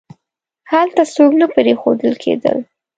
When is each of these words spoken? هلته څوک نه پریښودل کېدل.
هلته 0.71 1.03
څوک 1.13 1.31
نه 1.41 1.45
پریښودل 1.55 2.13
کېدل. 2.23 2.57